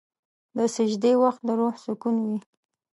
د 0.57 0.59
سجدې 0.75 1.13
وخت 1.23 1.41
د 1.47 1.49
روح 1.59 1.75
سکون 1.85 2.15
وي. 2.25 2.39